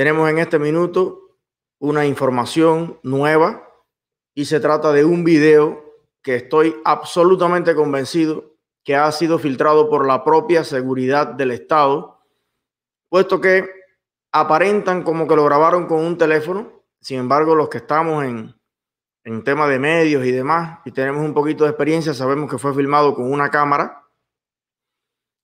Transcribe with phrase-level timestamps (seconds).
[0.00, 1.36] tenemos en este minuto
[1.78, 3.68] una información nueva
[4.34, 5.84] y se trata de un video
[6.22, 12.18] que estoy absolutamente convencido que ha sido filtrado por la propia seguridad del Estado,
[13.10, 13.68] puesto que
[14.32, 16.82] aparentan como que lo grabaron con un teléfono.
[17.02, 18.54] Sin embargo, los que estamos en,
[19.24, 22.74] en tema de medios y demás, y tenemos un poquito de experiencia, sabemos que fue
[22.74, 24.02] filmado con una cámara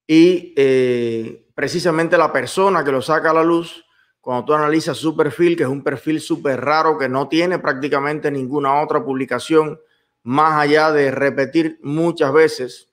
[0.07, 3.86] y eh, precisamente la persona que lo saca a la luz,
[4.27, 8.29] cuando tú analizas su perfil, que es un perfil súper raro, que no tiene prácticamente
[8.29, 9.81] ninguna otra publicación,
[10.25, 12.93] más allá de repetir muchas veces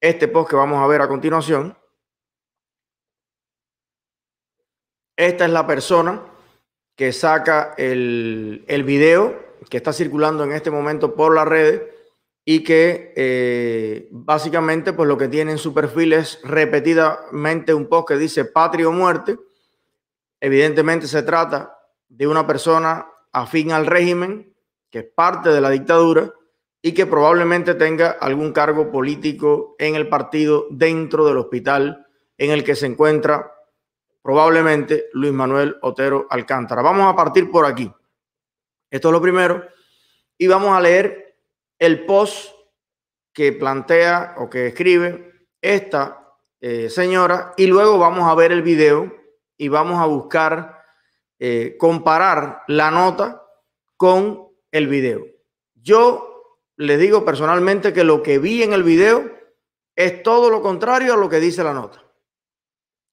[0.00, 1.76] este post que vamos a ver a continuación.
[5.18, 6.22] Esta es la persona
[6.96, 11.82] que saca el, el video que está circulando en este momento por las redes
[12.46, 18.08] y que eh, básicamente pues lo que tiene en su perfil es repetidamente un post
[18.08, 19.36] que dice patria o muerte.
[20.40, 21.78] Evidentemente se trata
[22.08, 24.54] de una persona afín al régimen,
[24.90, 26.32] que es parte de la dictadura
[26.80, 32.64] y que probablemente tenga algún cargo político en el partido dentro del hospital en el
[32.64, 33.52] que se encuentra
[34.22, 36.82] probablemente Luis Manuel Otero Alcántara.
[36.82, 37.90] Vamos a partir por aquí.
[38.90, 39.64] Esto es lo primero.
[40.38, 41.36] Y vamos a leer
[41.78, 42.54] el post
[43.32, 49.17] que plantea o que escribe esta eh, señora y luego vamos a ver el video
[49.58, 50.82] y vamos a buscar
[51.38, 53.44] eh, comparar la nota
[53.96, 55.26] con el video.
[55.74, 59.30] Yo les digo personalmente que lo que vi en el video
[59.94, 62.02] es todo lo contrario a lo que dice la nota.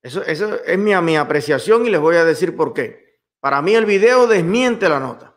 [0.01, 3.19] Eso, eso es mi, mi apreciación y les voy a decir por qué.
[3.39, 5.35] Para mí el video desmiente la nota.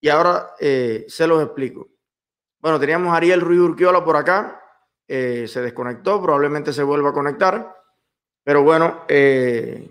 [0.00, 1.88] Y ahora eh, se los explico.
[2.60, 4.62] Bueno, teníamos a Ariel Ruiz Urquiola por acá.
[5.06, 7.76] Eh, se desconectó, probablemente se vuelva a conectar.
[8.44, 9.86] Pero bueno, eh,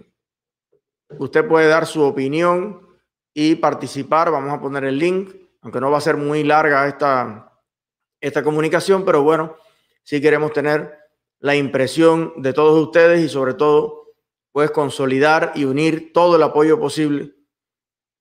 [1.17, 2.87] usted puede dar su opinión
[3.33, 4.31] y participar.
[4.31, 7.59] Vamos a poner el link, aunque no va a ser muy larga esta,
[8.19, 9.55] esta comunicación, pero bueno,
[10.03, 10.97] sí queremos tener
[11.39, 14.05] la impresión de todos ustedes y sobre todo,
[14.51, 17.35] pues consolidar y unir todo el apoyo posible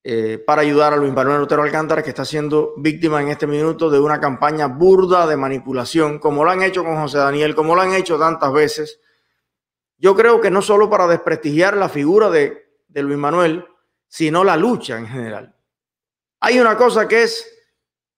[0.05, 3.91] eh, para ayudar a Luis Manuel Otero Alcántara, que está siendo víctima en este minuto
[3.91, 7.81] de una campaña burda de manipulación, como lo han hecho con José Daniel, como lo
[7.81, 9.01] han hecho tantas veces.
[9.99, 12.66] Yo creo que no solo para desprestigiar la figura de,
[12.97, 13.63] de Luis Manuel,
[14.09, 15.55] sino la lucha en general.
[16.41, 17.47] Hay una cosa que es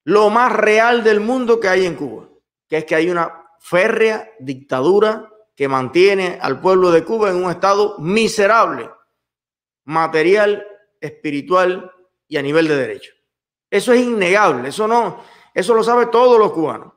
[0.05, 2.29] lo más real del mundo que hay en Cuba,
[2.69, 7.51] que es que hay una férrea dictadura que mantiene al pueblo de Cuba en un
[7.51, 8.89] estado miserable,
[9.85, 10.65] material
[11.01, 11.93] espiritual
[12.29, 13.13] y a nivel de derecho.
[13.69, 16.93] Eso es innegable, eso no, eso lo sabe todos los cubanos.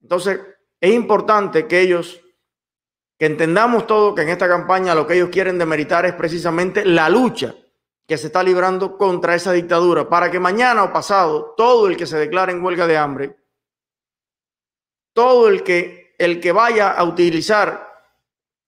[0.00, 0.40] Entonces,
[0.80, 2.20] es importante que ellos,
[3.24, 7.08] que entendamos todo, que en esta campaña lo que ellos quieren demeritar es precisamente la
[7.08, 7.54] lucha
[8.06, 12.04] que se está librando contra esa dictadura, para que mañana o pasado todo el que
[12.04, 13.38] se declare en huelga de hambre,
[15.14, 17.88] todo el que, el que vaya a utilizar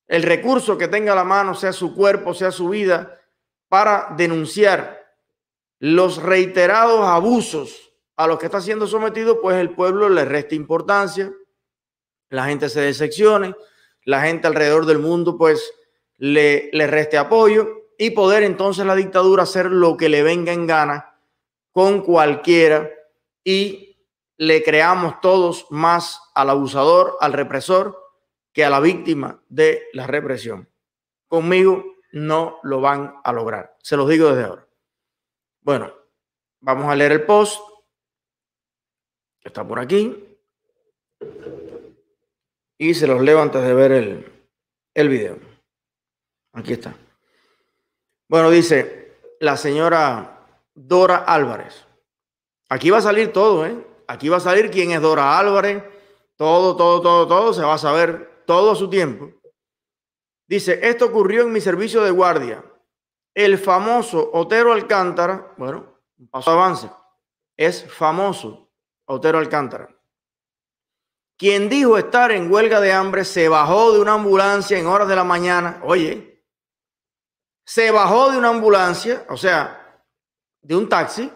[0.06, 3.20] el recurso que tenga a la mano, sea su cuerpo, sea su vida,
[3.68, 5.04] para denunciar
[5.80, 11.30] los reiterados abusos a los que está siendo sometido, pues el pueblo le resta importancia,
[12.30, 13.54] la gente se decepcione,
[14.06, 15.74] la gente alrededor del mundo pues
[16.16, 20.66] le, le reste apoyo y poder entonces la dictadura hacer lo que le venga en
[20.66, 21.18] gana
[21.72, 22.88] con cualquiera
[23.44, 23.98] y
[24.38, 27.98] le creamos todos más al abusador, al represor,
[28.52, 30.70] que a la víctima de la represión.
[31.26, 33.76] Conmigo no lo van a lograr.
[33.82, 34.68] Se los digo desde ahora.
[35.60, 35.92] Bueno,
[36.60, 37.60] vamos a leer el post.
[39.42, 40.25] Está por aquí.
[42.78, 44.48] Y se los leo antes de ver el,
[44.94, 45.38] el video.
[46.52, 46.94] Aquí está.
[48.28, 51.86] Bueno, dice la señora Dora Álvarez.
[52.68, 53.86] Aquí va a salir todo, ¿eh?
[54.08, 55.82] Aquí va a salir quién es Dora Álvarez.
[56.36, 57.52] Todo, todo, todo, todo.
[57.54, 59.30] Se va a saber todo su tiempo.
[60.48, 62.64] Dice, esto ocurrió en mi servicio de guardia.
[63.34, 66.90] El famoso Otero Alcántara, bueno, un paso avance,
[67.56, 68.70] es famoso
[69.06, 69.95] Otero Alcántara.
[71.38, 75.16] Quien dijo estar en huelga de hambre se bajó de una ambulancia en horas de
[75.16, 75.80] la mañana.
[75.84, 76.42] Oye,
[77.64, 80.02] se bajó de una ambulancia, o sea,
[80.62, 81.30] de un taxi.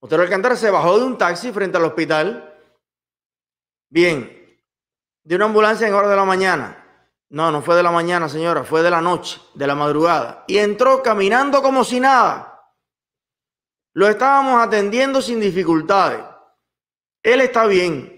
[0.00, 2.58] Otero Alcántara se bajó de un taxi frente al hospital.
[3.90, 4.60] Bien,
[5.24, 6.84] de una ambulancia en horas de la mañana.
[7.30, 10.44] No, no fue de la mañana, señora, fue de la noche, de la madrugada.
[10.46, 12.72] Y entró caminando como si nada.
[13.92, 16.24] Lo estábamos atendiendo sin dificultades.
[17.22, 18.17] Él está bien.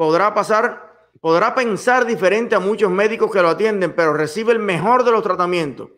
[0.00, 5.04] Podrá pasar, podrá pensar diferente a muchos médicos que lo atienden, pero recibe el mejor
[5.04, 5.90] de los tratamientos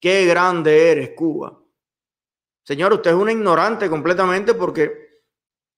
[0.00, 1.56] qué grande eres, Cuba.
[2.64, 5.22] Señor, usted es un ignorante completamente porque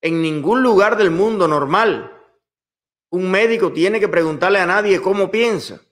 [0.00, 2.18] en ningún lugar del mundo normal
[3.10, 5.82] un médico tiene que preguntarle a nadie cómo piensa.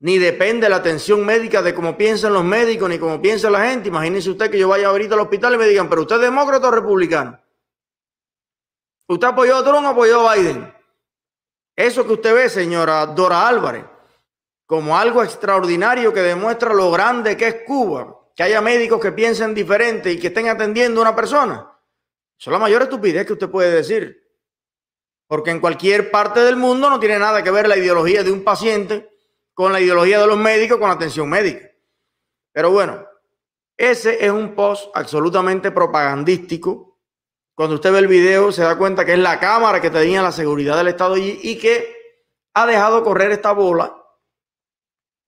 [0.00, 3.88] Ni depende la atención médica de cómo piensan los médicos, ni cómo piensa la gente.
[3.88, 6.66] Imagínese usted que yo vaya ahorita al hospital y me digan, pero usted es demócrata
[6.66, 7.40] o republicano.
[9.06, 10.73] ¿Usted apoyó a Trump o apoyó a Biden?
[11.76, 13.84] Eso que usted ve, señora Dora Álvarez,
[14.66, 19.54] como algo extraordinario que demuestra lo grande que es Cuba, que haya médicos que piensen
[19.54, 21.70] diferente y que estén atendiendo a una persona.
[22.38, 24.22] Eso es la mayor estupidez que usted puede decir.
[25.26, 28.44] Porque en cualquier parte del mundo no tiene nada que ver la ideología de un
[28.44, 29.10] paciente
[29.54, 31.70] con la ideología de los médicos, con la atención médica.
[32.52, 33.06] Pero bueno,
[33.76, 36.93] ese es un post absolutamente propagandístico.
[37.54, 40.32] Cuando usted ve el video se da cuenta que es la cámara que tenía la
[40.32, 41.94] seguridad del Estado y, y que
[42.54, 43.96] ha dejado correr esta bola,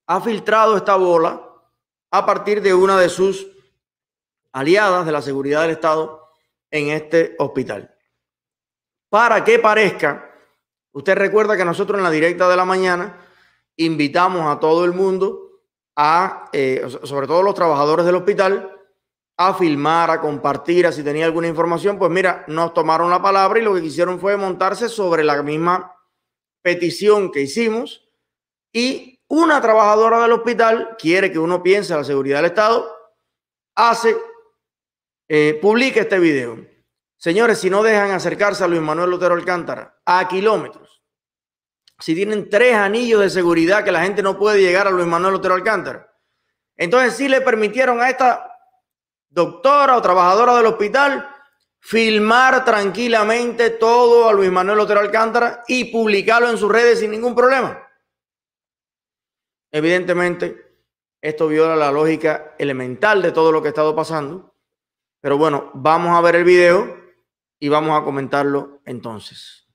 [0.09, 1.43] ha filtrado esta bola
[2.11, 3.47] a partir de una de sus
[4.53, 6.31] aliadas de la seguridad del Estado
[6.71, 7.95] en este hospital.
[9.09, 10.31] Para que parezca,
[10.93, 13.21] usted recuerda que nosotros en la directa de la mañana
[13.77, 15.61] invitamos a todo el mundo,
[15.95, 18.76] a, eh, sobre todo los trabajadores del hospital,
[19.37, 23.59] a filmar, a compartir, a si tenía alguna información, pues mira, nos tomaron la palabra
[23.59, 25.95] y lo que quisieron fue montarse sobre la misma
[26.63, 28.09] petición que hicimos
[28.73, 32.95] y una trabajadora del hospital quiere que uno piense en la seguridad del Estado,
[33.75, 34.17] hace,
[35.29, 36.59] eh, publica este video.
[37.17, 41.03] Señores, si no dejan acercarse a Luis Manuel Lutero Alcántara a kilómetros,
[41.99, 45.35] si tienen tres anillos de seguridad que la gente no puede llegar a Luis Manuel
[45.35, 46.13] Lutero Alcántara,
[46.77, 48.46] entonces sí le permitieron a esta
[49.37, 51.29] doctora o trabajadora del hospital
[51.79, 57.35] filmar tranquilamente todo a Luis Manuel Lutero Alcántara y publicarlo en sus redes sin ningún
[57.35, 57.87] problema.
[59.71, 60.79] Evidentemente,
[61.21, 64.55] esto viola la lógica elemental de todo lo que ha estado pasando.
[65.21, 66.97] Pero bueno, vamos a ver el video
[67.61, 69.66] y vamos a comentarlo entonces.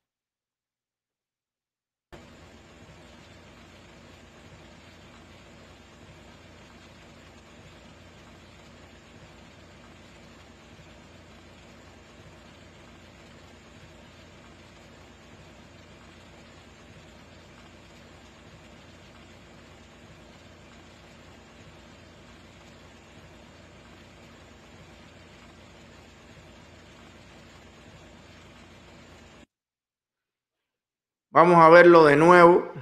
[31.32, 32.74] Vamos a verlo de nuevo.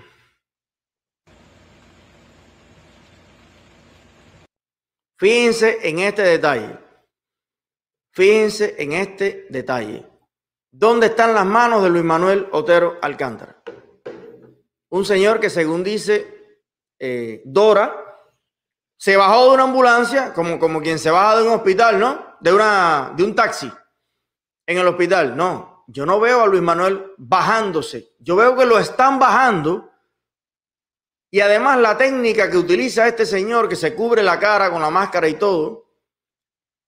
[5.19, 6.79] Fíjense en este detalle.
[8.11, 10.03] Fíjense en este detalle.
[10.71, 13.61] ¿Dónde están las manos de Luis Manuel Otero Alcántara?
[14.89, 16.63] Un señor que según dice
[16.97, 17.95] eh, Dora,
[18.97, 22.35] se bajó de una ambulancia, como, como quien se baja de un hospital, ¿no?
[22.39, 23.71] De, una, de un taxi
[24.65, 25.37] en el hospital.
[25.37, 28.13] No, yo no veo a Luis Manuel bajándose.
[28.19, 29.91] Yo veo que lo están bajando.
[31.31, 34.91] Y además la técnica que utiliza este señor que se cubre la cara con la
[34.91, 35.87] máscara y todo,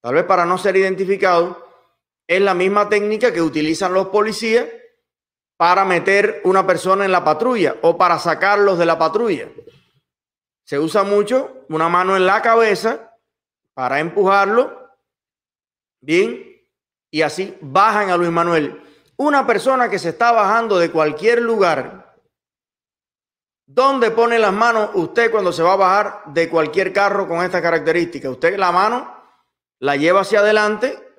[0.00, 1.66] tal vez para no ser identificado,
[2.28, 4.66] es la misma técnica que utilizan los policías
[5.56, 9.48] para meter una persona en la patrulla o para sacarlos de la patrulla.
[10.64, 13.18] Se usa mucho una mano en la cabeza
[13.74, 14.90] para empujarlo,
[16.00, 16.52] bien,
[17.10, 18.80] y así bajan a Luis Manuel.
[19.22, 22.18] Una persona que se está bajando de cualquier lugar,
[23.64, 27.62] ¿dónde pone las manos usted cuando se va a bajar de cualquier carro con esta
[27.62, 28.28] característica?
[28.28, 29.16] Usted la mano
[29.78, 31.14] la lleva hacia adelante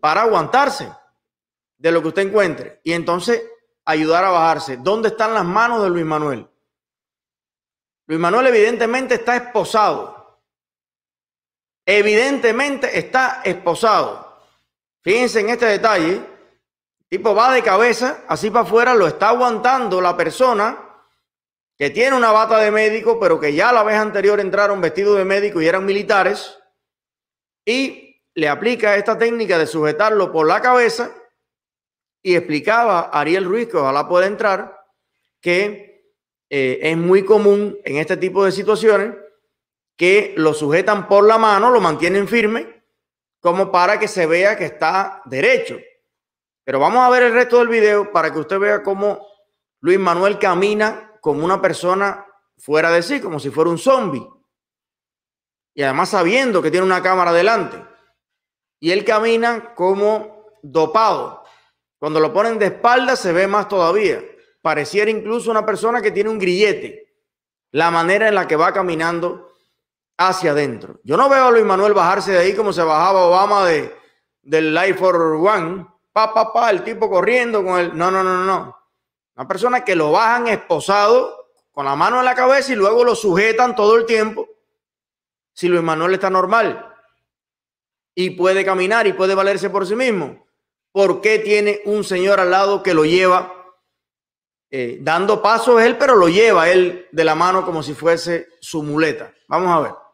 [0.00, 0.90] para aguantarse
[1.76, 3.42] de lo que usted encuentre y entonces
[3.84, 4.78] ayudar a bajarse.
[4.78, 6.48] ¿Dónde están las manos de Luis Manuel?
[8.06, 10.40] Luis Manuel evidentemente está esposado.
[11.84, 14.40] Evidentemente está esposado.
[15.02, 16.35] Fíjense en este detalle
[17.08, 20.82] tipo va de cabeza, así para afuera, lo está aguantando la persona
[21.76, 25.24] que tiene una bata de médico, pero que ya la vez anterior entraron vestidos de
[25.24, 26.58] médico y eran militares,
[27.64, 31.10] y le aplica esta técnica de sujetarlo por la cabeza,
[32.22, 34.80] y explicaba a Ariel Ruiz, que ojalá pueda entrar,
[35.40, 36.12] que
[36.48, 39.14] eh, es muy común en este tipo de situaciones
[39.96, 42.84] que lo sujetan por la mano, lo mantienen firme,
[43.40, 45.78] como para que se vea que está derecho.
[46.66, 49.24] Pero vamos a ver el resto del video para que usted vea cómo
[49.82, 52.26] Luis Manuel camina como una persona
[52.58, 54.26] fuera de sí, como si fuera un zombie.
[55.74, 57.80] Y además sabiendo que tiene una cámara delante.
[58.80, 61.44] Y él camina como dopado.
[62.00, 64.20] Cuando lo ponen de espalda se ve más todavía.
[64.60, 67.14] Pareciera incluso una persona que tiene un grillete.
[67.70, 69.52] La manera en la que va caminando
[70.18, 70.98] hacia adentro.
[71.04, 73.96] Yo no veo a Luis Manuel bajarse de ahí como se bajaba Obama de,
[74.42, 75.95] del Life for One.
[76.16, 77.94] Pa, el tipo corriendo con el...
[77.94, 78.74] No, no, no, no.
[79.36, 83.14] Una persona que lo bajan esposado con la mano en la cabeza y luego lo
[83.14, 84.48] sujetan todo el tiempo.
[85.52, 86.90] Si Luis Manuel está normal
[88.14, 90.46] y puede caminar y puede valerse por sí mismo,
[90.90, 93.52] ¿por qué tiene un señor al lado que lo lleva
[94.70, 98.82] eh, dando pasos él, pero lo lleva él de la mano como si fuese su
[98.82, 99.34] muleta?
[99.48, 100.05] Vamos a ver.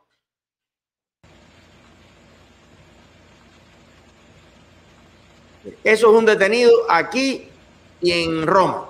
[5.84, 7.48] Eso es un detenido aquí
[8.00, 8.86] y en Roma.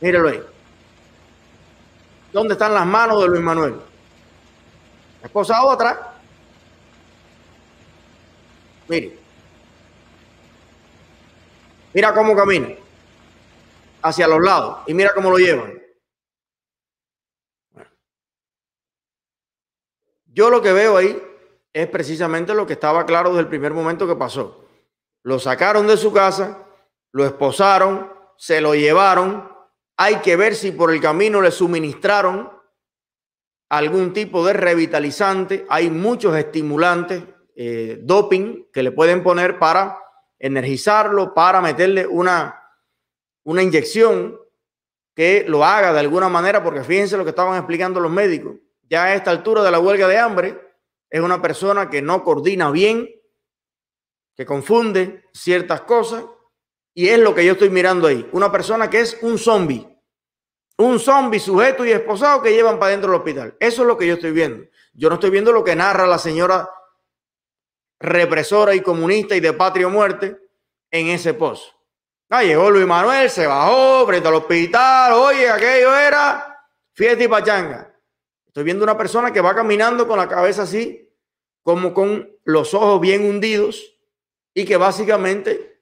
[0.00, 0.42] Míralo ahí.
[2.32, 3.74] ¿Dónde están las manos de Luis Manuel?
[5.20, 6.14] La esposa otra.
[8.88, 9.18] Mire.
[11.92, 12.68] Mira cómo camina.
[14.02, 14.78] Hacia los lados.
[14.86, 15.80] Y mira cómo lo llevan.
[20.34, 21.22] Yo lo que veo ahí
[21.74, 24.66] es precisamente lo que estaba claro desde el primer momento que pasó.
[25.22, 26.66] Lo sacaron de su casa,
[27.12, 29.48] lo esposaron, se lo llevaron.
[29.96, 32.50] Hay que ver si por el camino le suministraron
[33.68, 35.64] algún tipo de revitalizante.
[35.68, 37.22] Hay muchos estimulantes,
[37.54, 39.98] eh, doping, que le pueden poner para
[40.38, 42.60] energizarlo, para meterle una,
[43.44, 44.38] una inyección
[45.14, 48.56] que lo haga de alguna manera, porque fíjense lo que estaban explicando los médicos.
[48.88, 50.60] Ya a esta altura de la huelga de hambre,
[51.08, 53.08] es una persona que no coordina bien,
[54.34, 56.24] que confunde ciertas cosas
[56.94, 58.28] y es lo que yo estoy mirando ahí.
[58.32, 59.88] Una persona que es un zombie.
[60.78, 63.56] Un zombie sujeto y esposado que llevan para dentro del hospital.
[63.60, 64.66] Eso es lo que yo estoy viendo.
[64.94, 66.68] Yo no estoy viendo lo que narra la señora
[68.00, 70.36] represora y comunista y de patria muerte
[70.90, 71.72] en ese post.
[72.28, 75.12] Ah, llegó Luis Manuel, se bajó frente al hospital.
[75.12, 77.94] Oye, aquello era fiesta y pachanga.
[78.46, 81.10] Estoy viendo una persona que va caminando con la cabeza así,
[81.62, 83.91] como con los ojos bien hundidos,
[84.54, 85.80] y que básicamente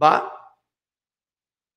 [0.00, 0.56] va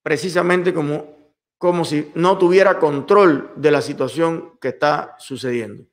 [0.04, 5.86] precisamente como, como si no tuviera control de la situación que está sucediendo.